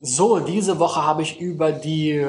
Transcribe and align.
So, 0.00 0.38
diese 0.38 0.78
Woche 0.78 1.02
habe 1.04 1.22
ich 1.22 1.40
über 1.40 1.72
die 1.72 2.24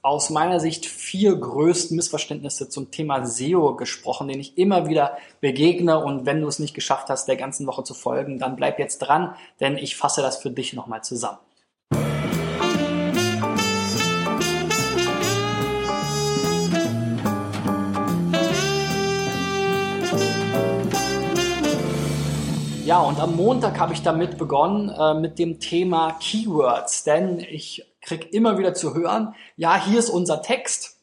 aus 0.00 0.30
meiner 0.30 0.58
Sicht 0.58 0.86
vier 0.86 1.36
größten 1.36 1.94
Missverständnisse 1.94 2.70
zum 2.70 2.90
Thema 2.90 3.26
SEO 3.26 3.76
gesprochen, 3.76 4.28
denen 4.28 4.40
ich 4.40 4.56
immer 4.56 4.88
wieder 4.88 5.18
begegne. 5.42 6.02
Und 6.02 6.24
wenn 6.24 6.40
du 6.40 6.48
es 6.48 6.58
nicht 6.58 6.72
geschafft 6.72 7.10
hast, 7.10 7.28
der 7.28 7.36
ganzen 7.36 7.66
Woche 7.66 7.84
zu 7.84 7.92
folgen, 7.92 8.38
dann 8.38 8.56
bleib 8.56 8.78
jetzt 8.78 9.00
dran, 9.00 9.34
denn 9.60 9.76
ich 9.76 9.96
fasse 9.96 10.22
das 10.22 10.38
für 10.38 10.50
dich 10.50 10.72
nochmal 10.72 11.04
zusammen. 11.04 11.38
Ja, 22.90 22.98
und 23.02 23.20
am 23.20 23.36
Montag 23.36 23.78
habe 23.78 23.92
ich 23.92 24.02
damit 24.02 24.36
begonnen 24.36 24.88
äh, 24.88 25.14
mit 25.14 25.38
dem 25.38 25.60
Thema 25.60 26.16
Keywords, 26.18 27.04
denn 27.04 27.38
ich 27.38 27.86
kriege 28.02 28.26
immer 28.26 28.58
wieder 28.58 28.74
zu 28.74 28.94
hören, 28.96 29.36
ja, 29.54 29.80
hier 29.80 30.00
ist 30.00 30.10
unser 30.10 30.42
Text, 30.42 30.96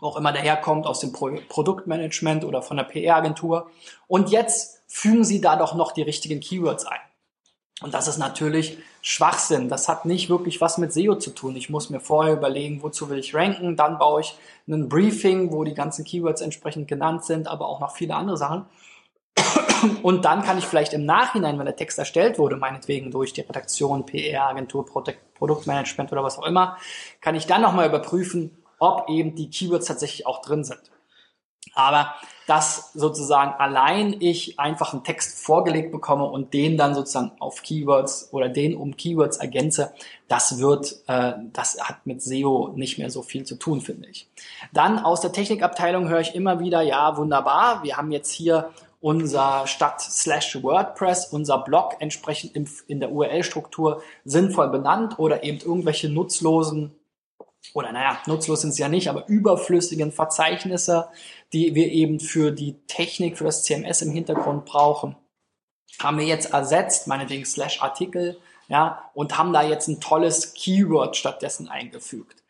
auch 0.00 0.16
immer 0.16 0.32
der 0.32 0.40
herkommt 0.40 0.86
aus 0.86 1.00
dem 1.00 1.12
Pro 1.12 1.32
Produktmanagement 1.50 2.46
oder 2.46 2.62
von 2.62 2.78
der 2.78 2.84
PR-Agentur. 2.84 3.70
Und 4.06 4.30
jetzt 4.30 4.80
fügen 4.86 5.22
Sie 5.22 5.42
da 5.42 5.56
doch 5.56 5.74
noch 5.74 5.92
die 5.92 6.00
richtigen 6.00 6.40
Keywords 6.40 6.86
ein. 6.86 7.00
Und 7.82 7.92
das 7.92 8.08
ist 8.08 8.16
natürlich 8.16 8.78
Schwachsinn. 9.02 9.68
Das 9.68 9.86
hat 9.86 10.06
nicht 10.06 10.30
wirklich 10.30 10.62
was 10.62 10.78
mit 10.78 10.94
SEO 10.94 11.16
zu 11.16 11.34
tun. 11.34 11.56
Ich 11.56 11.68
muss 11.68 11.90
mir 11.90 12.00
vorher 12.00 12.32
überlegen, 12.32 12.82
wozu 12.82 13.10
will 13.10 13.18
ich 13.18 13.34
ranken. 13.34 13.76
Dann 13.76 13.98
baue 13.98 14.22
ich 14.22 14.34
ein 14.66 14.88
Briefing, 14.88 15.52
wo 15.52 15.62
die 15.64 15.74
ganzen 15.74 16.06
Keywords 16.06 16.40
entsprechend 16.40 16.88
genannt 16.88 17.26
sind, 17.26 17.48
aber 17.48 17.68
auch 17.68 17.80
noch 17.80 17.94
viele 17.94 18.14
andere 18.14 18.38
Sachen. 18.38 18.64
Und 20.02 20.24
dann 20.24 20.42
kann 20.42 20.58
ich 20.58 20.66
vielleicht 20.66 20.92
im 20.92 21.04
Nachhinein, 21.04 21.58
wenn 21.58 21.66
der 21.66 21.76
Text 21.76 21.98
erstellt 21.98 22.38
wurde, 22.38 22.56
meinetwegen 22.56 23.10
durch 23.10 23.32
die 23.32 23.42
Redaktion, 23.42 24.06
PR, 24.06 24.48
Agentur, 24.48 24.86
Produktmanagement 25.34 26.10
oder 26.12 26.24
was 26.24 26.38
auch 26.38 26.46
immer, 26.46 26.76
kann 27.20 27.34
ich 27.34 27.46
dann 27.46 27.62
nochmal 27.62 27.88
überprüfen, 27.88 28.58
ob 28.78 29.08
eben 29.08 29.34
die 29.34 29.50
Keywords 29.50 29.86
tatsächlich 29.86 30.26
auch 30.26 30.42
drin 30.42 30.64
sind. 30.64 30.80
Aber 31.74 32.14
dass 32.46 32.92
sozusagen 32.94 33.52
allein 33.58 34.16
ich 34.20 34.58
einfach 34.58 34.94
einen 34.94 35.04
Text 35.04 35.44
vorgelegt 35.44 35.92
bekomme 35.92 36.24
und 36.24 36.54
den 36.54 36.78
dann 36.78 36.94
sozusagen 36.94 37.32
auf 37.40 37.62
Keywords 37.62 38.30
oder 38.32 38.48
den 38.48 38.74
um 38.74 38.96
Keywords 38.96 39.36
ergänze, 39.36 39.92
das 40.28 40.58
wird, 40.58 40.96
äh, 41.08 41.34
das 41.52 41.78
hat 41.80 42.06
mit 42.06 42.22
SEO 42.22 42.72
nicht 42.74 42.98
mehr 42.98 43.10
so 43.10 43.22
viel 43.22 43.44
zu 43.44 43.56
tun, 43.56 43.80
finde 43.82 44.08
ich. 44.08 44.28
Dann 44.72 44.98
aus 44.98 45.20
der 45.20 45.32
Technikabteilung 45.32 46.08
höre 46.08 46.20
ich 46.20 46.34
immer 46.34 46.58
wieder, 46.58 46.80
ja, 46.80 47.16
wunderbar, 47.16 47.82
wir 47.82 47.96
haben 47.96 48.10
jetzt 48.12 48.30
hier 48.30 48.70
unser 49.00 49.66
Stadt 49.66 50.00
slash 50.00 50.62
WordPress, 50.62 51.26
unser 51.26 51.58
Blog 51.58 51.96
entsprechend 52.00 52.56
in 52.88 53.00
der 53.00 53.12
URL-Struktur 53.12 54.02
sinnvoll 54.24 54.68
benannt 54.70 55.18
oder 55.18 55.44
eben 55.44 55.60
irgendwelche 55.60 56.08
nutzlosen 56.08 56.94
oder 57.74 57.92
naja, 57.92 58.18
nutzlos 58.26 58.62
sind 58.62 58.72
sie 58.72 58.82
ja 58.82 58.88
nicht, 58.88 59.08
aber 59.08 59.28
überflüssigen 59.28 60.12
Verzeichnisse, 60.12 61.08
die 61.52 61.74
wir 61.74 61.88
eben 61.88 62.20
für 62.20 62.50
die 62.50 62.76
Technik, 62.86 63.38
für 63.38 63.44
das 63.44 63.64
CMS 63.64 64.02
im 64.02 64.10
Hintergrund 64.10 64.64
brauchen, 64.64 65.16
haben 66.00 66.18
wir 66.18 66.24
jetzt 66.24 66.52
ersetzt, 66.52 67.06
meinetwegen 67.06 67.44
slash 67.44 67.82
Artikel, 67.82 68.38
ja, 68.68 69.10
und 69.14 69.38
haben 69.38 69.52
da 69.52 69.62
jetzt 69.62 69.88
ein 69.88 70.00
tolles 70.00 70.54
Keyword 70.54 71.16
stattdessen 71.16 71.68
eingefügt. 71.68 72.42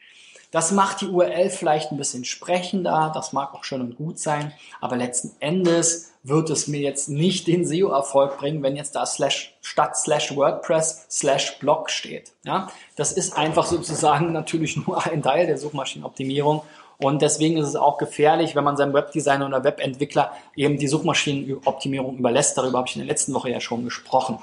Das 0.50 0.72
macht 0.72 1.02
die 1.02 1.08
URL 1.08 1.50
vielleicht 1.50 1.92
ein 1.92 1.98
bisschen 1.98 2.24
sprechender, 2.24 3.12
das 3.14 3.32
mag 3.32 3.54
auch 3.54 3.64
schön 3.64 3.82
und 3.82 3.96
gut 3.96 4.18
sein, 4.18 4.52
aber 4.80 4.96
letzten 4.96 5.32
Endes 5.40 6.12
wird 6.28 6.50
es 6.50 6.68
mir 6.68 6.80
jetzt 6.80 7.08
nicht 7.08 7.46
den 7.46 7.66
SEO-Erfolg 7.66 8.38
bringen, 8.38 8.62
wenn 8.62 8.76
jetzt 8.76 8.94
da 8.94 9.06
slash, 9.06 9.54
statt 9.60 9.96
slash 9.96 10.34
WordPress 10.36 11.06
slash 11.10 11.58
Blog 11.58 11.90
steht. 11.90 12.32
Ja, 12.44 12.68
das 12.96 13.12
ist 13.12 13.36
einfach 13.36 13.66
sozusagen 13.66 14.32
natürlich 14.32 14.76
nur 14.76 15.04
ein 15.04 15.22
Teil 15.22 15.46
der 15.46 15.58
Suchmaschinenoptimierung 15.58 16.62
und 16.98 17.22
deswegen 17.22 17.56
ist 17.58 17.68
es 17.68 17.76
auch 17.76 17.96
gefährlich, 17.96 18.56
wenn 18.56 18.64
man 18.64 18.76
seinem 18.76 18.92
Webdesigner 18.92 19.46
oder 19.46 19.62
Webentwickler 19.62 20.32
eben 20.56 20.78
die 20.78 20.88
Suchmaschinenoptimierung 20.88 22.18
überlässt. 22.18 22.58
Darüber 22.58 22.78
habe 22.78 22.88
ich 22.88 22.96
in 22.96 23.02
der 23.02 23.08
letzten 23.08 23.34
Woche 23.34 23.50
ja 23.50 23.60
schon 23.60 23.84
gesprochen. 23.84 24.38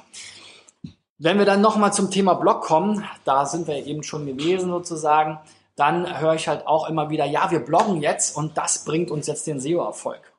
Wenn 1.18 1.38
wir 1.38 1.46
dann 1.46 1.62
nochmal 1.62 1.94
zum 1.94 2.12
Thema 2.12 2.34
Blog 2.34 2.62
kommen, 2.62 3.04
da 3.26 3.46
sind 3.46 3.68
wir 3.68 3.86
eben 3.86 4.04
schon 4.04 4.26
gewesen 4.26 4.70
sozusagen, 4.70 5.40
dann 5.76 6.20
höre 6.20 6.36
ich 6.36 6.48
halt 6.48 6.66
auch 6.68 6.90
immer 6.90 7.10
wieder, 7.10 7.26
ja, 7.26 7.52
wir 7.52 7.60
bloggen 7.60 8.02
jetzt 8.02 8.36
und 8.36 8.58
das 8.58 8.86
bringt 8.86 9.12
uns 9.12 9.28
jetzt 9.28 9.48
den 9.48 9.60
SEO-Erfolg. 9.60 10.35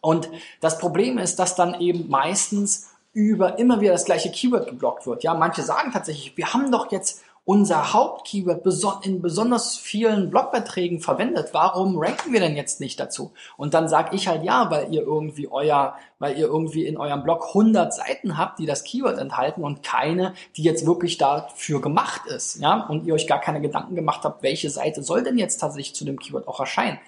Und 0.00 0.28
das 0.60 0.78
Problem 0.78 1.18
ist, 1.18 1.38
dass 1.38 1.56
dann 1.56 1.80
eben 1.80 2.08
meistens 2.08 2.90
über 3.12 3.58
immer 3.58 3.80
wieder 3.80 3.92
das 3.92 4.04
gleiche 4.04 4.30
Keyword 4.30 4.68
geblockt 4.68 5.06
wird. 5.06 5.24
Ja, 5.24 5.34
manche 5.34 5.62
sagen 5.62 5.90
tatsächlich, 5.92 6.36
wir 6.36 6.52
haben 6.52 6.70
doch 6.70 6.92
jetzt 6.92 7.22
unser 7.48 7.94
Hauptkeyword 7.94 8.62
in 9.06 9.22
besonders 9.22 9.78
vielen 9.78 10.28
Blogbeiträgen 10.28 11.00
verwendet. 11.00 11.48
Warum 11.52 11.98
ranken 11.98 12.30
wir 12.30 12.40
denn 12.40 12.56
jetzt 12.56 12.78
nicht 12.78 13.00
dazu? 13.00 13.32
Und 13.56 13.72
dann 13.72 13.88
sage 13.88 14.14
ich 14.14 14.28
halt 14.28 14.44
ja, 14.44 14.70
weil 14.70 14.92
ihr 14.92 15.00
irgendwie 15.00 15.50
euer, 15.50 15.96
weil 16.18 16.36
ihr 16.36 16.44
irgendwie 16.44 16.84
in 16.84 16.98
eurem 16.98 17.22
Blog 17.22 17.46
100 17.48 17.94
Seiten 17.94 18.36
habt, 18.36 18.58
die 18.58 18.66
das 18.66 18.84
Keyword 18.84 19.16
enthalten 19.16 19.64
und 19.64 19.82
keine, 19.82 20.34
die 20.58 20.62
jetzt 20.62 20.84
wirklich 20.84 21.16
dafür 21.16 21.80
gemacht 21.80 22.26
ist, 22.26 22.60
ja, 22.60 22.86
und 22.86 23.06
ihr 23.06 23.14
euch 23.14 23.26
gar 23.26 23.40
keine 23.40 23.62
Gedanken 23.62 23.94
gemacht 23.94 24.24
habt, 24.24 24.42
welche 24.42 24.68
Seite 24.68 25.02
soll 25.02 25.22
denn 25.22 25.38
jetzt 25.38 25.56
tatsächlich 25.56 25.94
zu 25.94 26.04
dem 26.04 26.18
Keyword 26.18 26.46
auch 26.48 26.60
erscheinen? 26.60 26.98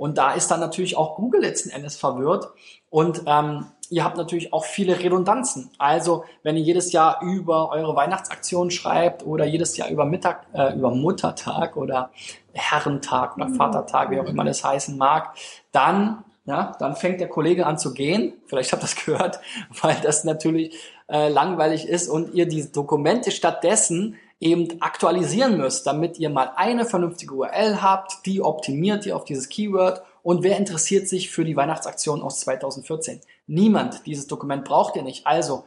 Und 0.00 0.16
da 0.16 0.32
ist 0.32 0.50
dann 0.50 0.60
natürlich 0.60 0.96
auch 0.96 1.16
Google 1.16 1.42
letzten 1.42 1.68
Endes 1.68 1.94
verwirrt 1.94 2.48
und 2.88 3.24
ähm, 3.26 3.66
ihr 3.90 4.02
habt 4.02 4.16
natürlich 4.16 4.50
auch 4.50 4.64
viele 4.64 4.98
Redundanzen. 4.98 5.68
Also 5.76 6.24
wenn 6.42 6.56
ihr 6.56 6.62
jedes 6.62 6.92
Jahr 6.92 7.20
über 7.22 7.70
eure 7.70 7.94
Weihnachtsaktion 7.94 8.70
schreibt 8.70 9.26
oder 9.26 9.44
jedes 9.44 9.76
Jahr 9.76 9.90
über 9.90 10.06
Mittag, 10.06 10.46
äh, 10.54 10.74
über 10.74 10.90
Muttertag 10.90 11.76
oder 11.76 12.12
Herrentag 12.54 13.36
oder 13.36 13.50
Vatertag, 13.50 14.10
wie 14.10 14.20
auch 14.20 14.24
immer 14.24 14.42
das 14.42 14.64
heißen 14.64 14.96
mag, 14.96 15.36
dann 15.70 16.24
ja, 16.46 16.72
dann 16.78 16.96
fängt 16.96 17.20
der 17.20 17.28
Kollege 17.28 17.66
an 17.66 17.76
zu 17.76 17.92
gehen. 17.92 18.32
Vielleicht 18.46 18.72
habt 18.72 18.82
ihr 18.82 18.86
das 18.86 18.96
gehört, 19.04 19.40
weil 19.82 19.96
das 20.02 20.24
natürlich 20.24 20.74
äh, 21.10 21.28
langweilig 21.28 21.86
ist 21.86 22.08
und 22.08 22.32
ihr 22.32 22.48
die 22.48 22.72
Dokumente 22.72 23.30
stattdessen 23.32 24.16
eben 24.40 24.80
aktualisieren 24.80 25.58
müsst, 25.58 25.86
damit 25.86 26.18
ihr 26.18 26.30
mal 26.30 26.52
eine 26.56 26.86
vernünftige 26.86 27.34
URL 27.34 27.82
habt, 27.82 28.24
die 28.26 28.42
optimiert 28.42 29.04
ihr 29.06 29.14
auf 29.14 29.24
dieses 29.24 29.48
Keyword 29.48 30.02
und 30.22 30.42
wer 30.42 30.56
interessiert 30.56 31.08
sich 31.08 31.30
für 31.30 31.44
die 31.44 31.56
Weihnachtsaktion 31.56 32.22
aus 32.22 32.40
2014? 32.40 33.20
Niemand. 33.46 34.06
Dieses 34.06 34.26
Dokument 34.26 34.64
braucht 34.64 34.96
ihr 34.96 35.02
nicht. 35.02 35.26
Also, 35.26 35.64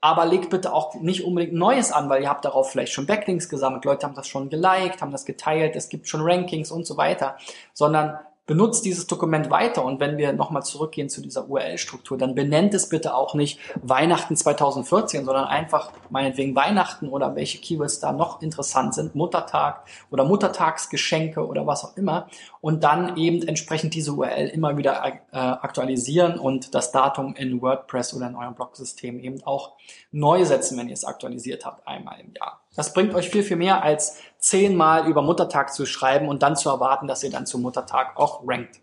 aber 0.00 0.26
legt 0.26 0.50
bitte 0.50 0.72
auch 0.72 0.94
nicht 0.96 1.24
unbedingt 1.24 1.52
Neues 1.52 1.92
an, 1.92 2.08
weil 2.08 2.22
ihr 2.22 2.28
habt 2.28 2.44
darauf 2.44 2.70
vielleicht 2.70 2.92
schon 2.92 3.06
Backlinks 3.06 3.48
gesammelt, 3.48 3.84
Leute 3.84 4.06
haben 4.06 4.14
das 4.14 4.26
schon 4.26 4.50
geliked, 4.50 5.00
haben 5.00 5.12
das 5.12 5.24
geteilt, 5.24 5.76
es 5.76 5.88
gibt 5.88 6.08
schon 6.08 6.22
Rankings 6.22 6.72
und 6.72 6.86
so 6.86 6.96
weiter, 6.96 7.36
sondern 7.72 8.18
benutzt 8.52 8.84
dieses 8.84 9.06
Dokument 9.06 9.48
weiter 9.48 9.82
und 9.82 9.98
wenn 9.98 10.18
wir 10.18 10.34
nochmal 10.34 10.62
zurückgehen 10.62 11.08
zu 11.08 11.22
dieser 11.22 11.48
URL-Struktur, 11.48 12.18
dann 12.18 12.34
benennt 12.34 12.74
es 12.74 12.90
bitte 12.90 13.14
auch 13.14 13.32
nicht 13.32 13.58
Weihnachten 13.80 14.36
2014, 14.36 15.24
sondern 15.24 15.46
einfach 15.46 15.90
meinetwegen 16.10 16.54
Weihnachten 16.54 17.08
oder 17.08 17.34
welche 17.34 17.62
Keywords 17.62 17.98
da 18.00 18.12
noch 18.12 18.42
interessant 18.42 18.92
sind, 18.92 19.14
Muttertag 19.14 19.86
oder 20.10 20.24
Muttertagsgeschenke 20.24 21.46
oder 21.46 21.66
was 21.66 21.82
auch 21.82 21.96
immer 21.96 22.28
und 22.60 22.84
dann 22.84 23.16
eben 23.16 23.40
entsprechend 23.48 23.94
diese 23.94 24.12
URL 24.12 24.48
immer 24.48 24.76
wieder 24.76 25.02
äh, 25.02 25.38
aktualisieren 25.38 26.38
und 26.38 26.74
das 26.74 26.92
Datum 26.92 27.34
in 27.34 27.62
WordPress 27.62 28.12
oder 28.12 28.26
in 28.26 28.36
eurem 28.36 28.54
Blog-System 28.54 29.18
eben 29.18 29.42
auch 29.44 29.72
neu 30.10 30.44
setzen, 30.44 30.76
wenn 30.76 30.88
ihr 30.88 30.92
es 30.92 31.06
aktualisiert 31.06 31.64
habt, 31.64 31.88
einmal 31.88 32.20
im 32.20 32.34
Jahr. 32.34 32.61
Das 32.74 32.94
bringt 32.94 33.14
euch 33.14 33.30
viel, 33.30 33.42
viel 33.42 33.56
mehr 33.56 33.82
als 33.82 34.16
zehnmal 34.38 35.06
über 35.06 35.22
Muttertag 35.22 35.72
zu 35.72 35.86
schreiben 35.86 36.28
und 36.28 36.42
dann 36.42 36.56
zu 36.56 36.68
erwarten, 36.70 37.06
dass 37.06 37.22
ihr 37.22 37.30
dann 37.30 37.46
zum 37.46 37.62
Muttertag 37.62 38.16
auch 38.16 38.42
rankt. 38.46 38.80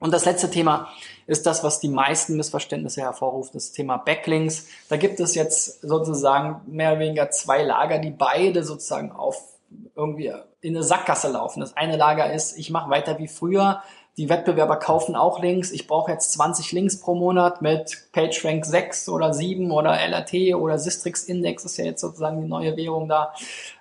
Und 0.00 0.12
das 0.12 0.24
letzte 0.24 0.50
Thema 0.50 0.88
ist 1.26 1.46
das, 1.46 1.64
was 1.64 1.80
die 1.80 1.88
meisten 1.88 2.36
Missverständnisse 2.36 3.00
hervorruft, 3.00 3.54
das 3.54 3.72
Thema 3.72 3.96
Backlinks. 3.96 4.66
Da 4.88 4.96
gibt 4.96 5.20
es 5.20 5.34
jetzt 5.34 5.80
sozusagen 5.80 6.60
mehr 6.66 6.90
oder 6.90 7.00
weniger 7.00 7.30
zwei 7.30 7.62
Lager, 7.62 7.98
die 7.98 8.10
beide 8.10 8.64
sozusagen 8.64 9.12
auf 9.12 9.42
irgendwie 9.96 10.32
in 10.60 10.76
eine 10.76 10.82
Sackgasse 10.82 11.28
laufen. 11.28 11.60
Das 11.60 11.76
eine 11.76 11.96
Lager 11.96 12.32
ist, 12.32 12.58
ich 12.58 12.70
mache 12.70 12.90
weiter 12.90 13.18
wie 13.18 13.28
früher, 13.28 13.82
die 14.16 14.28
Wettbewerber 14.28 14.76
kaufen 14.76 15.16
auch 15.16 15.42
Links. 15.42 15.72
Ich 15.72 15.86
brauche 15.86 16.12
jetzt 16.12 16.32
20 16.32 16.72
Links 16.72 17.00
pro 17.00 17.14
Monat 17.14 17.62
mit 17.62 18.08
PageRank 18.12 18.64
6 18.64 19.08
oder 19.08 19.34
7 19.34 19.70
oder 19.70 19.98
LRT 19.98 20.54
oder 20.54 20.78
Sistrix 20.78 21.24
Index 21.24 21.64
ist 21.64 21.76
ja 21.78 21.84
jetzt 21.84 22.00
sozusagen 22.00 22.40
die 22.40 22.48
neue 22.48 22.76
Währung 22.76 23.08
da, 23.08 23.34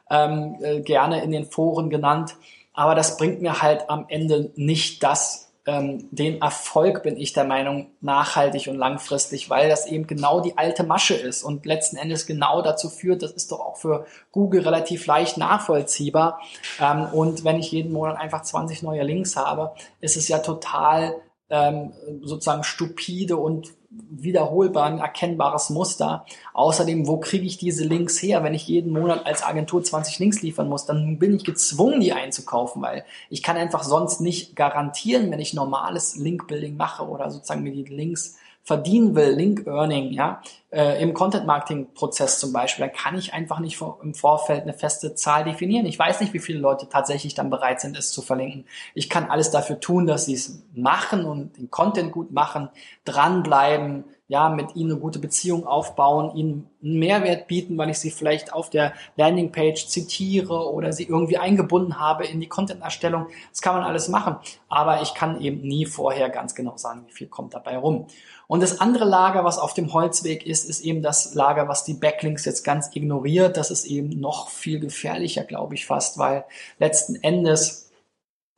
ähm, 0.09 0.57
äh, 0.62 0.81
gerne 0.81 1.24
in 1.24 1.31
den 1.31 1.45
Foren 1.45 1.89
genannt. 1.89 2.35
Aber 2.74 2.95
das 2.95 3.18
bringt 3.18 3.41
mir 3.41 3.62
halt 3.62 3.89
am 3.89 4.06
Ende 4.07 4.51
nicht 4.56 5.03
das, 5.03 5.52
ähm, 5.65 6.10
den 6.12 6.42
Erfolg, 6.42 7.04
bin 7.04 7.18
ich 7.18 7.33
der 7.33 7.45
Meinung, 7.45 7.88
nachhaltig 8.01 8.68
und 8.68 8.75
langfristig, 8.75 9.50
weil 9.50 9.69
das 9.69 9.86
eben 9.88 10.07
genau 10.07 10.42
die 10.42 10.57
alte 10.57 10.83
Masche 10.83 11.13
ist 11.13 11.44
und 11.44 11.65
letzten 11.65 11.95
Endes 11.95 12.25
genau 12.25 12.62
dazu 12.62 12.89
führt, 12.89 13.24
das 13.24 13.31
ist 13.31 13.51
doch 13.51 13.60
auch 13.60 13.77
für 13.77 14.06
Google 14.31 14.62
relativ 14.62 15.06
leicht 15.06 15.38
nachvollziehbar. 15.38 16.42
Ähm, 16.80 17.06
und 17.13 17.44
wenn 17.44 17.60
ich 17.60 17.71
jeden 17.71 17.94
Monat 17.94 18.18
einfach 18.18 18.42
20 18.42 18.83
neue 18.83 19.04
Links 19.04 19.38
habe, 19.38 19.74
ist 20.01 20.18
es 20.18 20.27
ja 20.27 20.39
total 20.39 21.15
ähm, 21.53 21.94
sozusagen 22.23 22.63
stupide 22.63 23.38
und 23.38 23.73
wiederholbar 24.09 24.85
ein 24.85 24.97
erkennbares 24.97 25.69
Muster. 25.69 26.25
Außerdem, 26.53 27.05
wo 27.05 27.19
kriege 27.19 27.45
ich 27.45 27.59
diese 27.59 27.85
Links 27.85 28.21
her? 28.23 28.44
Wenn 28.44 28.55
ich 28.55 28.67
jeden 28.67 28.91
Monat 28.91 29.27
als 29.27 29.44
Agentur 29.44 29.83
20 29.83 30.17
Links 30.17 30.41
liefern 30.41 30.67
muss, 30.67 30.88
dann 30.88 31.19
bin 31.19 31.35
ich 31.35 31.44
gezwungen, 31.44 32.00
die 32.00 32.11
einzukaufen, 32.11 32.81
weil 32.81 33.05
ich 33.29 33.44
kann 33.44 33.55
einfach 33.55 33.83
sonst 33.83 34.19
nicht 34.19 34.55
garantieren, 34.55 35.29
wenn 35.29 35.39
ich 35.39 35.53
normales 35.53 36.15
Link-Building 36.15 36.75
mache 36.75 37.07
oder 37.07 37.29
sozusagen 37.29 37.61
mir 37.61 37.71
die 37.71 37.83
Links 37.83 38.35
verdienen 38.63 39.13
will, 39.13 39.31
Link 39.31 39.68
Earning, 39.68 40.12
ja, 40.12 40.42
äh, 40.71 41.01
im 41.04 41.13
Content 41.13 41.45
Marketing 41.45 41.94
Prozess 41.94 42.39
zum 42.39 42.54
Beispiel, 42.54 42.86
dann 42.86 42.95
kann 42.95 43.18
ich 43.18 43.33
einfach 43.33 43.60
nicht 43.60 43.77
vor, 43.77 44.00
im 44.01 44.13
Vorfeld 44.13 44.63
eine 44.63 44.74
feste 44.74 45.15
Zahl 45.15 45.44
definieren. 45.44 45.86
Ich 45.86 46.00
weiß 46.00 46.21
nicht, 46.21 46.33
wie 46.33 46.39
viele 46.39 46.60
Leute 46.60 46.88
tatsächlich 46.88 47.36
dann 47.36 47.50
bereit 47.50 47.81
sind, 47.81 47.98
es 47.98 48.12
zu 48.12 48.21
verlinken. 48.21 48.65
Ich 48.94 49.10
kann 49.10 49.30
alles 49.30 49.51
dafür 49.51 49.81
tun, 49.81 50.07
dass 50.07 50.25
sie 50.25 50.33
es 50.33 50.63
machen 50.74 51.25
und 51.25 51.57
den 51.57 51.69
Content 51.69 52.13
gut 52.13 52.31
machen, 52.31 52.69
dranbleiben, 53.04 54.06
ja, 54.27 54.49
mit 54.49 54.75
ihnen 54.75 54.91
eine 54.91 54.99
gute 54.99 55.19
Beziehung 55.19 55.67
aufbauen, 55.67 56.35
ihnen 56.35 56.69
einen 56.81 56.99
Mehrwert 56.99 57.47
bieten, 57.47 57.77
weil 57.77 57.89
ich 57.89 57.99
sie 57.99 58.09
vielleicht 58.09 58.53
auf 58.53 58.69
der 58.69 58.93
Landingpage 59.17 59.87
zitiere 59.87 60.71
oder 60.71 60.93
sie 60.93 61.03
irgendwie 61.03 61.37
eingebunden 61.37 61.99
habe 61.99 62.25
in 62.25 62.39
die 62.39 62.47
Content-Erstellung. 62.47 63.27
Das 63.51 63.61
kann 63.61 63.75
man 63.75 63.83
alles 63.83 64.07
machen. 64.07 64.37
Aber 64.69 65.01
ich 65.01 65.13
kann 65.13 65.41
eben 65.41 65.61
nie 65.61 65.85
vorher 65.85 66.29
ganz 66.29 66.55
genau 66.55 66.77
sagen, 66.77 67.03
wie 67.07 67.13
viel 67.13 67.27
kommt 67.27 67.53
dabei 67.53 67.77
rum. 67.77 68.07
Und 68.47 68.63
das 68.63 68.79
andere 68.79 69.05
Lager, 69.05 69.43
was 69.43 69.57
auf 69.57 69.73
dem 69.73 69.93
Holzweg 69.93 70.45
ist, 70.45 70.69
ist 70.69 70.81
eben 70.81 71.01
das 71.01 71.33
Lager, 71.33 71.67
was 71.67 71.83
die 71.83 71.93
Backlinks 71.93 72.45
jetzt 72.45 72.63
ganz 72.63 72.89
ignoriert. 72.95 73.57
Das 73.57 73.71
ist 73.71 73.85
eben 73.85 74.19
noch 74.19 74.49
viel 74.49 74.79
gefährlicher, 74.79 75.43
glaube 75.43 75.75
ich 75.75 75.85
fast, 75.85 76.17
weil 76.17 76.45
letzten 76.79 77.15
Endes 77.15 77.91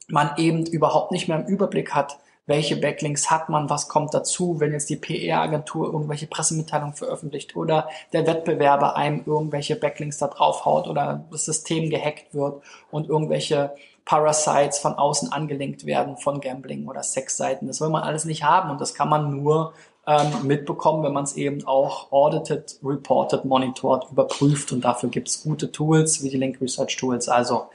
man 0.08 0.32
eben 0.38 0.66
überhaupt 0.66 1.12
nicht 1.12 1.28
mehr 1.28 1.40
im 1.40 1.48
Überblick 1.48 1.96
hat, 1.96 2.20
welche 2.48 2.76
Backlinks 2.76 3.32
hat 3.32 3.50
man, 3.50 3.70
was 3.70 3.88
kommt 3.88 4.14
dazu, 4.14 4.60
wenn 4.60 4.72
jetzt 4.72 4.90
die 4.90 4.98
PR-Agentur 4.98 5.88
irgendwelche 5.92 6.28
Pressemitteilungen 6.28 6.94
veröffentlicht 6.94 7.56
oder 7.56 7.90
der 8.14 8.28
Wettbewerber 8.28 8.96
einem 8.96 9.24
irgendwelche 9.26 9.76
Backlinks 9.76 10.20
da 10.20 10.28
draufhaut 10.28 10.88
oder 10.88 11.26
das 11.32 11.46
System 11.46 11.90
gehackt 11.90 12.34
wird 12.34 12.62
und 12.92 13.10
irgendwelche 13.10 13.74
Parasites 14.06 14.78
von 14.78 14.94
außen 14.94 15.32
angelenkt 15.32 15.88
werden 15.88 16.16
von 16.18 16.40
Gambling 16.40 16.88
oder 16.88 17.02
Sexseiten. 17.02 17.68
Das 17.68 17.82
will 17.82 17.90
man 17.90 18.04
alles 18.04 18.26
nicht 18.26 18.44
haben 18.44 18.70
und 18.70 18.80
das 18.80 18.94
kann 18.94 19.10
man 19.10 19.32
nur 19.32 19.74
ähm, 20.08 20.46
mitbekommen, 20.46 21.04
wenn 21.04 21.14
man 21.14 21.24
es 21.24 21.36
eben 21.36 21.66
auch 21.66 22.12
audited, 22.12 22.78
reported, 22.84 23.44
monitored, 23.46 24.12
überprüft 24.12 24.72
und 24.72 24.82
dafür 24.82 25.10
gibt 25.10 25.28
es 25.28 25.44
gute 25.44 25.72
Tools 25.72 26.24
wie 26.24 26.30
die 26.30 26.38
Link 26.38 26.62
Research 26.62 26.96
Tools. 26.98 27.28
Also 27.28 27.68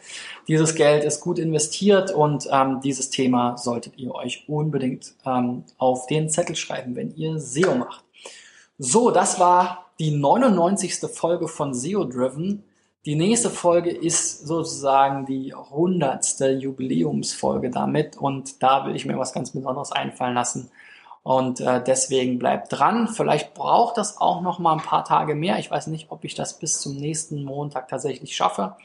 dieses 0.46 0.74
Geld 0.74 1.02
ist 1.04 1.20
gut 1.20 1.38
investiert 1.38 2.12
und 2.12 2.48
ähm, 2.52 2.80
dieses 2.82 3.10
Thema 3.10 3.56
solltet 3.56 3.98
ihr 3.98 4.14
euch 4.14 4.44
unbedingt 4.48 5.14
ähm, 5.26 5.64
auf 5.78 6.06
den 6.06 6.28
Zettel 6.28 6.54
schreiben, 6.54 6.94
wenn 6.94 7.14
ihr 7.16 7.40
SEO 7.40 7.74
macht. 7.74 8.04
So, 8.78 9.10
das 9.10 9.40
war 9.40 9.90
die 9.98 10.12
99. 10.12 11.00
Folge 11.12 11.48
von 11.48 11.74
SEO 11.74 12.04
Driven. 12.04 12.64
Die 13.06 13.16
nächste 13.16 13.50
Folge 13.50 13.90
ist 13.90 14.46
sozusagen 14.46 15.26
die 15.26 15.52
hundertste 15.52 16.50
Jubiläumsfolge 16.50 17.70
damit 17.70 18.16
und 18.16 18.62
da 18.62 18.86
will 18.86 18.94
ich 18.94 19.04
mir 19.04 19.18
was 19.18 19.32
ganz 19.32 19.50
Besonderes 19.50 19.90
einfallen 19.90 20.34
lassen. 20.34 20.70
Und 21.22 21.60
äh, 21.60 21.82
deswegen 21.82 22.38
bleibt 22.38 22.72
dran. 22.72 23.08
Vielleicht 23.08 23.54
braucht 23.54 23.98
das 23.98 24.20
auch 24.20 24.40
noch 24.40 24.58
mal 24.58 24.72
ein 24.72 24.82
paar 24.82 25.04
Tage 25.04 25.34
mehr. 25.34 25.58
Ich 25.58 25.70
weiß 25.70 25.88
nicht, 25.88 26.10
ob 26.10 26.24
ich 26.24 26.34
das 26.34 26.58
bis 26.58 26.80
zum 26.80 26.96
nächsten 26.96 27.44
Montag 27.44 27.88
tatsächlich 27.88 28.34
schaffe. 28.34 28.76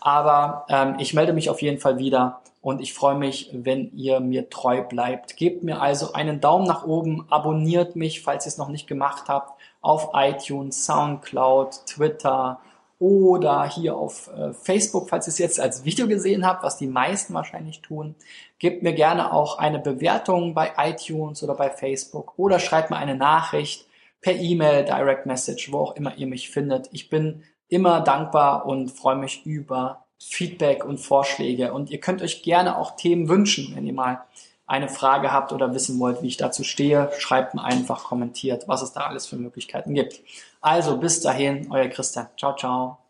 Aber 0.00 0.66
ähm, 0.68 0.96
ich 0.98 1.14
melde 1.14 1.32
mich 1.32 1.48
auf 1.48 1.62
jeden 1.62 1.78
Fall 1.78 1.98
wieder 1.98 2.40
und 2.60 2.80
ich 2.80 2.94
freue 2.94 3.14
mich, 3.14 3.50
wenn 3.52 3.92
ihr 3.92 4.18
mir 4.18 4.50
treu 4.50 4.82
bleibt. 4.82 5.36
Gebt 5.36 5.62
mir 5.62 5.80
also 5.80 6.12
einen 6.12 6.40
Daumen 6.40 6.66
nach 6.66 6.84
oben, 6.84 7.26
abonniert 7.30 7.94
mich, 7.94 8.22
falls 8.22 8.44
ihr 8.44 8.48
es 8.48 8.58
noch 8.58 8.68
nicht 8.68 8.88
gemacht 8.88 9.28
habt, 9.28 9.60
auf 9.80 10.10
iTunes, 10.14 10.84
SoundCloud, 10.84 11.86
Twitter, 11.86 12.58
oder 12.98 13.68
hier 13.68 13.96
auf 13.96 14.28
äh, 14.28 14.52
Facebook, 14.52 15.08
falls 15.08 15.26
ihr 15.26 15.32
es 15.32 15.38
jetzt 15.38 15.60
als 15.60 15.84
Video 15.84 16.08
gesehen 16.08 16.46
habt, 16.46 16.62
was 16.62 16.78
die 16.78 16.86
meisten 16.86 17.34
wahrscheinlich 17.34 17.82
tun. 17.82 18.14
Gebt 18.58 18.82
mir 18.82 18.94
gerne 18.94 19.32
auch 19.32 19.58
eine 19.58 19.78
Bewertung 19.78 20.54
bei 20.54 20.72
iTunes 20.78 21.42
oder 21.42 21.54
bei 21.54 21.68
Facebook 21.70 22.34
oder 22.38 22.58
schreibt 22.58 22.90
mir 22.90 22.96
eine 22.96 23.16
Nachricht 23.16 23.86
per 24.22 24.34
E-Mail, 24.34 24.84
Direct 24.84 25.26
Message, 25.26 25.70
wo 25.72 25.78
auch 25.78 25.96
immer 25.96 26.16
ihr 26.16 26.26
mich 26.26 26.50
findet. 26.50 26.88
Ich 26.92 27.10
bin 27.10 27.44
immer 27.68 28.00
dankbar 28.00 28.66
und 28.66 28.90
freue 28.90 29.16
mich 29.16 29.44
über 29.44 30.04
Feedback 30.18 30.84
und 30.84 30.98
Vorschläge. 30.98 31.72
Und 31.72 31.90
ihr 31.90 32.00
könnt 32.00 32.22
euch 32.22 32.42
gerne 32.42 32.78
auch 32.78 32.96
Themen 32.96 33.28
wünschen, 33.28 33.74
wenn 33.74 33.86
ihr 33.86 33.92
mal 33.92 34.24
eine 34.66 34.88
Frage 34.88 35.32
habt 35.32 35.52
oder 35.52 35.74
wissen 35.74 35.98
wollt, 36.00 36.22
wie 36.22 36.28
ich 36.28 36.36
dazu 36.36 36.64
stehe, 36.64 37.10
schreibt 37.18 37.54
mir 37.54 37.62
einfach, 37.62 38.04
kommentiert, 38.04 38.66
was 38.66 38.82
es 38.82 38.92
da 38.92 39.02
alles 39.02 39.26
für 39.26 39.36
Möglichkeiten 39.36 39.94
gibt. 39.94 40.20
Also 40.60 40.96
bis 40.96 41.20
dahin, 41.20 41.68
euer 41.70 41.88
Christian. 41.88 42.26
Ciao, 42.36 42.56
ciao. 42.56 43.05